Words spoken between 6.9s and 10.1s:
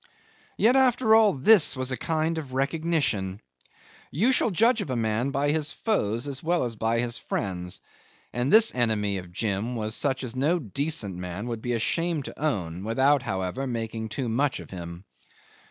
his friends, and this enemy of Jim was